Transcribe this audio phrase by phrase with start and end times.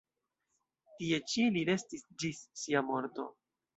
[0.95, 3.29] Tie ĉi li restis ĝis sia morto.